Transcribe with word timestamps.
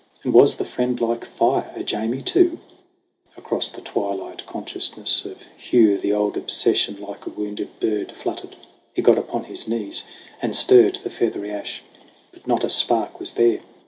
And 0.23 0.33
was 0.33 0.55
the 0.55 0.65
friendlike 0.65 1.25
fire 1.25 1.71
a 1.75 1.83
Jamie 1.83 2.23
too? 2.23 2.57
Across 3.37 3.67
the 3.67 3.81
twilit 3.81 4.43
consciousness 4.47 5.25
of 5.25 5.43
Hugh 5.55 5.95
The 5.99 6.11
old 6.11 6.37
obsession 6.37 6.99
like 6.99 7.27
a 7.27 7.29
wounded 7.29 7.79
bird 7.79 8.11
Fluttered. 8.13 8.55
He 8.95 9.03
got 9.03 9.19
upon 9.19 9.43
his 9.43 9.67
knees 9.67 10.05
and 10.41 10.55
stirred 10.55 10.95
The 11.03 11.11
feathery 11.11 11.51
ash; 11.51 11.83
but 12.31 12.47
not 12.47 12.63
a 12.63 12.69
spark 12.71 13.19
was 13.19 13.33
there. 13.33 13.59